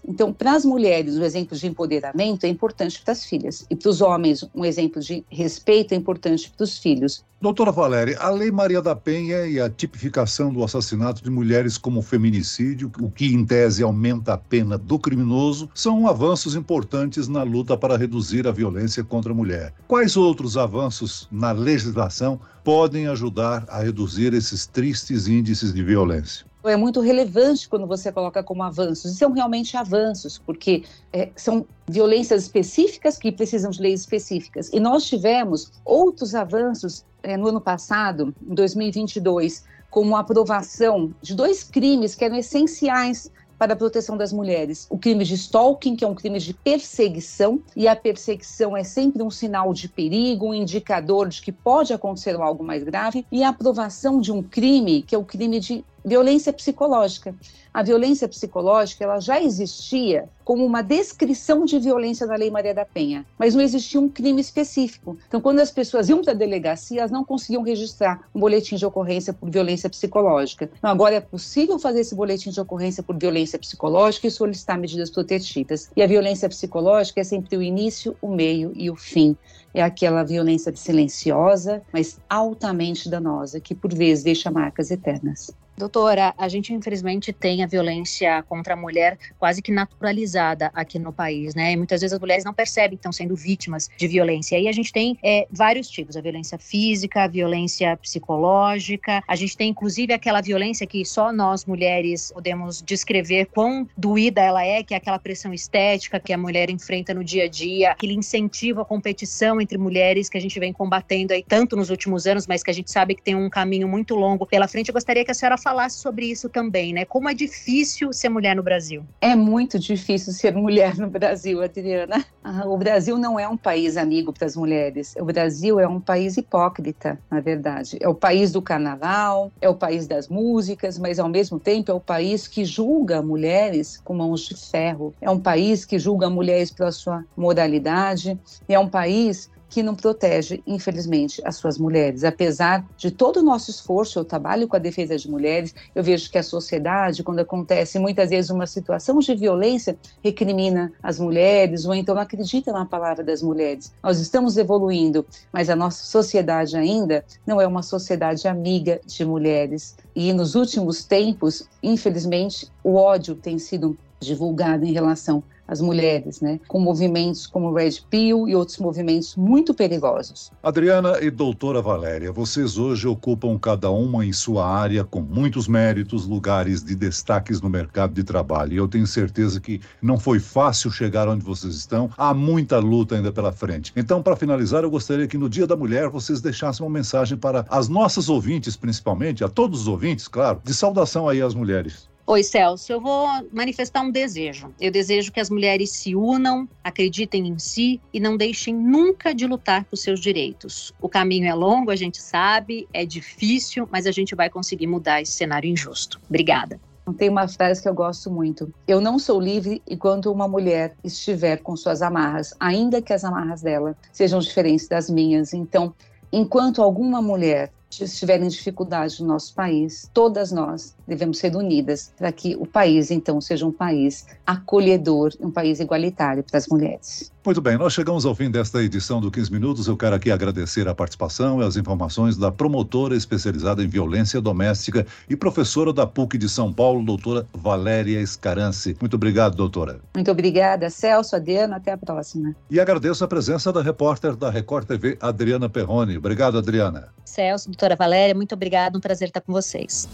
Então, 0.06 0.32
para 0.32 0.54
as 0.54 0.64
mulheres, 0.64 1.16
o 1.16 1.24
exemplo 1.24 1.56
de 1.56 1.66
empoderamento 1.66 2.44
é 2.44 2.48
importante 2.48 3.02
para 3.02 3.12
as 3.12 3.24
filhas, 3.24 3.66
e 3.68 3.76
para 3.76 3.90
os 3.90 4.00
homens, 4.00 4.44
um 4.54 4.64
exemplo 4.64 5.00
de 5.00 5.24
respeito 5.28 5.92
é 5.92 5.96
importante 5.96 6.50
para 6.56 6.64
os 6.64 6.78
filhos. 6.78 7.24
Doutora 7.40 7.72
Valéria, 7.72 8.16
a 8.20 8.30
Lei 8.30 8.52
Maria 8.52 8.80
da 8.80 8.94
Penha 8.94 9.44
e 9.46 9.60
a 9.60 9.68
tipificação 9.68 10.52
do 10.52 10.62
assassinato 10.62 11.24
de 11.24 11.28
mulheres 11.28 11.76
como 11.76 12.00
feminicídio, 12.00 12.90
o 13.00 13.10
que 13.10 13.26
em 13.26 13.44
tese 13.44 13.82
aumenta 13.82 14.34
a 14.34 14.38
pena 14.38 14.78
do 14.78 14.96
criminoso, 14.96 15.68
são 15.74 16.06
avanços 16.06 16.54
importantes 16.54 17.26
na 17.26 17.42
luta 17.42 17.76
para 17.76 17.96
reduzir 17.96 18.46
a 18.46 18.52
violência 18.52 19.02
contra 19.02 19.32
a 19.32 19.34
mulher. 19.34 19.74
Quais 19.88 20.16
outros 20.16 20.56
avanços 20.56 21.26
na 21.32 21.50
legislação 21.50 22.40
podem 22.62 23.08
ajudar 23.08 23.64
a 23.68 23.82
reduzir 23.82 24.32
esses 24.34 24.64
tristes 24.64 25.26
índices 25.26 25.74
de 25.74 25.82
violência? 25.82 26.51
É 26.64 26.76
muito 26.76 27.00
relevante 27.00 27.68
quando 27.68 27.86
você 27.86 28.12
coloca 28.12 28.42
como 28.42 28.62
avanços. 28.62 29.12
E 29.12 29.16
são 29.16 29.32
realmente 29.32 29.76
avanços, 29.76 30.38
porque 30.38 30.84
é, 31.12 31.30
são 31.34 31.66
violências 31.88 32.42
específicas 32.42 33.18
que 33.18 33.32
precisam 33.32 33.70
de 33.70 33.80
leis 33.80 34.00
específicas. 34.00 34.70
E 34.72 34.78
nós 34.78 35.04
tivemos 35.04 35.72
outros 35.84 36.34
avanços 36.34 37.04
é, 37.22 37.36
no 37.36 37.48
ano 37.48 37.60
passado, 37.60 38.34
em 38.42 38.54
2022, 38.54 39.64
como 39.90 40.16
a 40.16 40.20
aprovação 40.20 41.14
de 41.20 41.34
dois 41.34 41.64
crimes 41.64 42.14
que 42.14 42.24
eram 42.24 42.36
essenciais 42.36 43.30
para 43.62 43.74
a 43.74 43.76
proteção 43.76 44.16
das 44.16 44.32
mulheres. 44.32 44.88
O 44.90 44.98
crime 44.98 45.24
de 45.24 45.34
stalking, 45.34 45.94
que 45.94 46.04
é 46.04 46.08
um 46.08 46.16
crime 46.16 46.40
de 46.40 46.52
perseguição, 46.52 47.60
e 47.76 47.86
a 47.86 47.94
perseguição 47.94 48.76
é 48.76 48.82
sempre 48.82 49.22
um 49.22 49.30
sinal 49.30 49.72
de 49.72 49.88
perigo, 49.88 50.48
um 50.48 50.54
indicador 50.54 51.28
de 51.28 51.40
que 51.40 51.52
pode 51.52 51.92
acontecer 51.92 52.34
algo 52.34 52.64
mais 52.64 52.82
grave, 52.82 53.24
e 53.30 53.44
a 53.44 53.50
aprovação 53.50 54.20
de 54.20 54.32
um 54.32 54.42
crime, 54.42 55.02
que 55.02 55.14
é 55.14 55.18
o 55.18 55.24
crime 55.24 55.60
de 55.60 55.84
violência 56.04 56.52
psicológica. 56.52 57.34
A 57.72 57.82
violência 57.82 58.28
psicológica 58.28 59.04
ela 59.04 59.18
já 59.18 59.40
existia 59.40 60.28
como 60.44 60.64
uma 60.64 60.82
descrição 60.82 61.64
de 61.64 61.78
violência 61.78 62.26
na 62.26 62.36
Lei 62.36 62.50
Maria 62.50 62.74
da 62.74 62.84
Penha, 62.84 63.24
mas 63.38 63.54
não 63.54 63.62
existia 63.62 63.98
um 63.98 64.08
crime 64.08 64.40
específico. 64.40 65.16
Então, 65.26 65.40
quando 65.40 65.60
as 65.60 65.70
pessoas 65.70 66.08
iam 66.08 66.20
para 66.20 66.32
a 66.32 66.36
delegacia, 66.36 67.00
elas 67.00 67.10
não 67.10 67.24
conseguiam 67.24 67.62
registrar 67.62 68.28
um 68.34 68.40
boletim 68.40 68.76
de 68.76 68.84
ocorrência 68.84 69.32
por 69.32 69.48
violência 69.48 69.88
psicológica. 69.88 70.68
Então, 70.76 70.90
agora 70.90 71.14
é 71.14 71.20
possível 71.20 71.78
fazer 71.78 72.00
esse 72.00 72.14
boletim 72.14 72.50
de 72.50 72.60
ocorrência 72.60 73.02
por 73.02 73.16
violência 73.16 73.58
psicológica 73.58 74.26
e 74.26 74.30
solicitar 74.30 74.78
medidas 74.78 75.08
protetivas. 75.08 75.90
E 75.96 76.02
a 76.02 76.06
violência 76.06 76.48
psicológica 76.50 77.20
é 77.22 77.24
sempre 77.24 77.56
o 77.56 77.62
início, 77.62 78.14
o 78.20 78.28
meio 78.28 78.72
e 78.74 78.90
o 78.90 78.96
fim 78.96 79.34
é 79.74 79.82
aquela 79.82 80.22
violência 80.22 80.74
silenciosa, 80.76 81.82
mas 81.92 82.18
altamente 82.28 83.08
danosa, 83.08 83.60
que 83.60 83.74
por 83.74 83.94
vezes 83.94 84.24
deixa 84.24 84.50
marcas 84.50 84.90
eternas. 84.90 85.50
Doutora, 85.76 86.34
a 86.36 86.48
gente 86.48 86.72
infelizmente 86.72 87.32
tem 87.32 87.62
a 87.64 87.66
violência 87.66 88.42
contra 88.42 88.74
a 88.74 88.76
mulher 88.76 89.18
quase 89.38 89.62
que 89.62 89.72
naturalizada 89.72 90.70
aqui 90.74 90.98
no 90.98 91.12
país, 91.12 91.54
né? 91.54 91.72
E 91.72 91.76
muitas 91.76 92.02
vezes 92.02 92.12
as 92.12 92.20
mulheres 92.20 92.44
não 92.44 92.52
percebem 92.52 92.90
que 92.90 92.96
estão 92.96 93.12
sendo 93.12 93.34
vítimas 93.34 93.88
de 93.96 94.06
violência. 94.06 94.58
E 94.58 94.68
a 94.68 94.72
gente 94.72 94.92
tem 94.92 95.18
é, 95.22 95.46
vários 95.50 95.88
tipos: 95.88 96.16
a 96.16 96.20
violência 96.20 96.58
física, 96.58 97.24
a 97.24 97.26
violência 97.26 97.96
psicológica, 97.96 99.22
a 99.26 99.34
gente 99.34 99.56
tem 99.56 99.70
inclusive 99.70 100.12
aquela 100.12 100.40
violência 100.40 100.86
que 100.86 101.04
só 101.04 101.32
nós 101.32 101.64
mulheres 101.64 102.30
podemos 102.32 102.82
descrever 102.82 103.46
quão 103.46 103.88
doída 103.96 104.42
ela 104.42 104.64
é, 104.64 104.82
que 104.82 104.94
é 104.94 104.96
aquela 104.98 105.18
pressão 105.18 105.54
estética 105.54 106.20
que 106.20 106.32
a 106.32 106.38
mulher 106.38 106.68
enfrenta 106.70 107.14
no 107.14 107.24
dia 107.24 107.44
a 107.44 107.48
dia, 107.48 107.92
aquele 107.92 108.14
incentivo 108.14 108.82
à 108.82 108.84
competição 108.84 109.60
entre 109.60 109.78
mulheres 109.78 110.28
que 110.28 110.36
a 110.36 110.40
gente 110.40 110.58
vem 110.60 110.72
combatendo 110.72 111.32
aí 111.32 111.42
tanto 111.46 111.76
nos 111.76 111.88
últimos 111.88 112.26
anos, 112.26 112.46
mas 112.46 112.62
que 112.62 112.70
a 112.70 112.74
gente 112.74 112.90
sabe 112.90 113.14
que 113.14 113.22
tem 113.22 113.34
um 113.34 113.48
caminho 113.48 113.88
muito 113.88 114.14
longo 114.14 114.46
pela 114.46 114.68
frente. 114.68 114.88
Eu 114.88 114.94
gostaria 114.94 115.24
que 115.24 115.30
a 115.30 115.34
senhora 115.34 115.56
falasse 115.62 115.98
sobre 115.98 116.26
isso 116.26 116.48
também, 116.48 116.92
né? 116.92 117.04
Como 117.04 117.28
é 117.28 117.34
difícil 117.34 118.12
ser 118.12 118.28
mulher 118.28 118.56
no 118.56 118.62
Brasil. 118.62 119.04
É 119.20 119.34
muito 119.34 119.78
difícil 119.78 120.32
ser 120.32 120.54
mulher 120.54 120.96
no 120.96 121.08
Brasil, 121.08 121.62
Adriana. 121.62 122.24
Ah, 122.42 122.66
o 122.66 122.76
Brasil 122.76 123.16
não 123.16 123.38
é 123.38 123.48
um 123.48 123.56
país 123.56 123.96
amigo 123.96 124.32
para 124.32 124.46
as 124.46 124.56
mulheres. 124.56 125.14
O 125.18 125.24
Brasil 125.24 125.78
é 125.78 125.86
um 125.86 126.00
país 126.00 126.36
hipócrita, 126.36 127.18
na 127.30 127.40
verdade. 127.40 127.96
É 128.00 128.08
o 128.08 128.14
país 128.14 128.50
do 128.50 128.60
carnaval, 128.60 129.52
é 129.60 129.68
o 129.68 129.74
país 129.74 130.06
das 130.06 130.28
músicas, 130.28 130.98
mas 130.98 131.18
ao 131.18 131.28
mesmo 131.28 131.60
tempo 131.60 131.90
é 131.90 131.94
o 131.94 132.00
país 132.00 132.48
que 132.48 132.64
julga 132.64 133.22
mulheres 133.22 133.98
com 133.98 134.14
mãos 134.14 134.40
de 134.42 134.56
ferro. 134.56 135.14
É 135.20 135.30
um 135.30 135.38
país 135.38 135.84
que 135.84 135.98
julga 135.98 136.28
mulheres 136.28 136.70
pela 136.70 136.90
sua 136.90 137.24
moralidade. 137.36 138.38
É 138.68 138.78
um 138.78 138.88
país 138.88 139.50
que 139.72 139.82
não 139.82 139.94
protege, 139.94 140.62
infelizmente, 140.66 141.40
as 141.46 141.56
suas 141.56 141.78
mulheres. 141.78 142.24
Apesar 142.24 142.84
de 142.94 143.10
todo 143.10 143.38
o 143.38 143.42
nosso 143.42 143.70
esforço, 143.70 144.18
eu 144.18 144.24
trabalho 144.24 144.68
com 144.68 144.76
a 144.76 144.78
defesa 144.78 145.16
de 145.16 145.30
mulheres, 145.30 145.74
eu 145.94 146.04
vejo 146.04 146.30
que 146.30 146.36
a 146.36 146.42
sociedade, 146.42 147.22
quando 147.22 147.38
acontece 147.38 147.98
muitas 147.98 148.28
vezes 148.28 148.50
uma 148.50 148.66
situação 148.66 149.18
de 149.18 149.34
violência, 149.34 149.96
recrimina 150.22 150.92
as 151.02 151.18
mulheres 151.18 151.86
ou 151.86 151.94
então 151.94 152.18
acredita 152.18 152.70
na 152.70 152.84
palavra 152.84 153.24
das 153.24 153.40
mulheres. 153.42 153.94
Nós 154.02 154.20
estamos 154.20 154.58
evoluindo, 154.58 155.24
mas 155.50 155.70
a 155.70 155.74
nossa 155.74 156.04
sociedade 156.04 156.76
ainda 156.76 157.24
não 157.46 157.58
é 157.58 157.66
uma 157.66 157.82
sociedade 157.82 158.46
amiga 158.46 159.00
de 159.06 159.24
mulheres. 159.24 159.96
E 160.14 160.34
nos 160.34 160.54
últimos 160.54 161.02
tempos, 161.02 161.66
infelizmente, 161.82 162.70
o 162.84 162.96
ódio 162.96 163.34
tem 163.34 163.58
sido 163.58 163.96
divulgado 164.20 164.84
em 164.84 164.92
relação 164.92 165.42
as 165.66 165.80
mulheres, 165.80 166.40
né, 166.40 166.60
com 166.68 166.80
movimentos 166.80 167.46
como 167.46 167.72
Red 167.72 168.02
Pill 168.10 168.48
e 168.48 168.54
outros 168.54 168.78
movimentos 168.78 169.36
muito 169.36 169.72
perigosos. 169.72 170.50
Adriana 170.62 171.18
e 171.20 171.30
doutora 171.30 171.80
Valéria, 171.80 172.32
vocês 172.32 172.78
hoje 172.78 173.06
ocupam 173.06 173.58
cada 173.58 173.90
uma 173.90 174.24
em 174.24 174.32
sua 174.32 174.68
área 174.68 175.04
com 175.04 175.20
muitos 175.20 175.68
méritos, 175.68 176.26
lugares 176.26 176.82
de 176.82 176.94
destaques 176.94 177.60
no 177.60 177.70
mercado 177.70 178.12
de 178.12 178.22
trabalho. 178.22 178.72
E 178.72 178.76
eu 178.76 178.88
tenho 178.88 179.06
certeza 179.06 179.60
que 179.60 179.80
não 180.00 180.18
foi 180.18 180.38
fácil 180.38 180.90
chegar 180.90 181.28
onde 181.28 181.44
vocês 181.44 181.74
estão, 181.74 182.10
há 182.16 182.34
muita 182.34 182.78
luta 182.78 183.14
ainda 183.14 183.32
pela 183.32 183.52
frente. 183.52 183.92
Então, 183.96 184.22
para 184.22 184.36
finalizar, 184.36 184.82
eu 184.82 184.90
gostaria 184.90 185.26
que 185.26 185.38
no 185.38 185.48
Dia 185.48 185.66
da 185.66 185.76
Mulher 185.76 186.08
vocês 186.08 186.40
deixassem 186.40 186.84
uma 186.84 186.92
mensagem 186.92 187.36
para 187.38 187.64
as 187.68 187.88
nossas 187.88 188.28
ouvintes, 188.28 188.76
principalmente, 188.76 189.44
a 189.44 189.48
todos 189.48 189.82
os 189.82 189.88
ouvintes, 189.88 190.28
claro, 190.28 190.60
de 190.64 190.74
saudação 190.74 191.28
aí 191.28 191.40
às 191.40 191.54
mulheres. 191.54 192.11
Oi, 192.24 192.44
Celso. 192.44 192.92
Eu 192.92 193.00
vou 193.00 193.26
manifestar 193.52 194.00
um 194.00 194.10
desejo. 194.10 194.72
Eu 194.80 194.92
desejo 194.92 195.32
que 195.32 195.40
as 195.40 195.50
mulheres 195.50 195.90
se 195.90 196.14
unam, 196.14 196.68
acreditem 196.82 197.48
em 197.48 197.58
si 197.58 198.00
e 198.12 198.20
não 198.20 198.36
deixem 198.36 198.72
nunca 198.72 199.34
de 199.34 199.44
lutar 199.44 199.84
por 199.84 199.96
seus 199.96 200.20
direitos. 200.20 200.94
O 201.00 201.08
caminho 201.08 201.48
é 201.48 201.54
longo, 201.54 201.90
a 201.90 201.96
gente 201.96 202.22
sabe, 202.22 202.88
é 202.92 203.04
difícil, 203.04 203.88
mas 203.90 204.06
a 204.06 204.12
gente 204.12 204.36
vai 204.36 204.48
conseguir 204.48 204.86
mudar 204.86 205.20
esse 205.20 205.32
cenário 205.32 205.68
injusto. 205.68 206.20
Obrigada. 206.28 206.80
tem 207.18 207.28
uma 207.28 207.48
frase 207.48 207.82
que 207.82 207.88
eu 207.88 207.94
gosto 207.94 208.30
muito. 208.30 208.72
Eu 208.86 209.00
não 209.00 209.18
sou 209.18 209.40
livre 209.40 209.82
enquanto 209.86 210.30
uma 210.30 210.46
mulher 210.46 210.94
estiver 211.02 211.56
com 211.56 211.76
suas 211.76 212.02
amarras, 212.02 212.54
ainda 212.60 213.02
que 213.02 213.12
as 213.12 213.24
amarras 213.24 213.62
dela 213.62 213.96
sejam 214.12 214.38
diferentes 214.38 214.86
das 214.86 215.10
minhas. 215.10 215.52
Então, 215.52 215.92
enquanto 216.32 216.80
alguma 216.82 217.20
mulher 217.20 217.72
estiverem 218.00 218.46
em 218.46 218.48
dificuldade 218.48 219.20
no 219.20 219.28
nosso 219.28 219.54
país, 219.54 220.08
todas 220.14 220.50
nós 220.52 220.94
devemos 221.06 221.38
ser 221.38 221.54
unidas 221.54 222.12
para 222.16 222.32
que 222.32 222.56
o 222.56 222.66
país, 222.66 223.10
então, 223.10 223.40
seja 223.40 223.66
um 223.66 223.72
país 223.72 224.26
acolhedor, 224.46 225.32
um 225.40 225.50
país 225.50 225.80
igualitário 225.80 226.42
para 226.42 226.58
as 226.58 226.66
mulheres. 226.68 227.32
Muito 227.44 227.60
bem, 227.60 227.76
nós 227.76 227.92
chegamos 227.92 228.24
ao 228.24 228.36
fim 228.36 228.48
desta 228.48 228.80
edição 228.80 229.20
do 229.20 229.28
15 229.28 229.50
Minutos. 229.52 229.88
Eu 229.88 229.96
quero 229.96 230.14
aqui 230.14 230.30
agradecer 230.30 230.86
a 230.86 230.94
participação 230.94 231.60
e 231.60 231.64
as 231.64 231.76
informações 231.76 232.36
da 232.36 232.52
promotora 232.52 233.16
especializada 233.16 233.82
em 233.82 233.88
violência 233.88 234.40
doméstica 234.40 235.04
e 235.28 235.34
professora 235.34 235.92
da 235.92 236.06
PUC 236.06 236.38
de 236.38 236.48
São 236.48 236.72
Paulo, 236.72 237.04
doutora 237.04 237.44
Valéria 237.52 238.20
Escarance. 238.20 238.96
Muito 239.00 239.16
obrigado, 239.16 239.56
doutora. 239.56 239.98
Muito 240.14 240.30
obrigada, 240.30 240.88
Celso, 240.88 241.34
Adriano. 241.34 241.74
Até 241.74 241.90
a 241.90 241.98
próxima. 241.98 242.54
E 242.70 242.78
agradeço 242.78 243.24
a 243.24 243.28
presença 243.28 243.72
da 243.72 243.82
repórter 243.82 244.36
da 244.36 244.48
Record 244.48 244.86
TV, 244.86 245.18
Adriana 245.20 245.68
Perrone. 245.68 246.16
Obrigado, 246.16 246.56
Adriana. 246.56 247.08
Celso, 247.24 247.68
doutora 247.68 247.96
Valéria, 247.96 248.34
muito 248.34 248.54
obrigado. 248.54 248.96
Um 248.96 249.00
prazer 249.00 249.28
estar 249.28 249.40
com 249.40 249.52
vocês. 249.52 250.08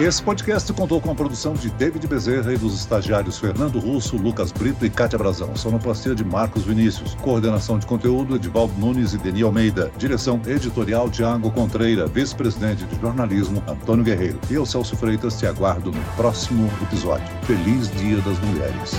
Esse 0.00 0.22
podcast 0.22 0.72
contou 0.72 0.98
com 0.98 1.10
a 1.10 1.14
produção 1.14 1.52
de 1.52 1.68
David 1.72 2.06
Bezerra 2.06 2.54
e 2.54 2.56
dos 2.56 2.74
estagiários 2.74 3.38
Fernando 3.38 3.78
Russo, 3.78 4.16
Lucas 4.16 4.50
Brito 4.50 4.86
e 4.86 4.88
Cátia 4.88 5.18
Brazão. 5.18 5.54
Sonoplastia 5.54 6.14
de 6.14 6.24
Marcos 6.24 6.64
Vinícius. 6.64 7.14
Coordenação 7.16 7.78
de 7.78 7.84
conteúdo 7.84 8.36
Edivaldo 8.36 8.72
Nunes 8.78 9.12
e 9.12 9.18
Deni 9.18 9.42
Almeida. 9.42 9.92
Direção 9.98 10.40
editorial 10.46 11.10
Tiago 11.10 11.50
Contreira. 11.50 12.06
Vice-presidente 12.06 12.84
de 12.86 12.98
jornalismo 12.98 13.62
Antônio 13.68 14.02
Guerreiro. 14.02 14.40
E 14.48 14.54
eu, 14.54 14.64
Celso 14.64 14.96
Freitas, 14.96 15.38
te 15.38 15.46
aguardo 15.46 15.92
no 15.92 16.02
próximo 16.16 16.70
episódio. 16.80 17.28
Feliz 17.42 17.90
Dia 17.98 18.16
das 18.22 18.38
Mulheres. 18.38 18.92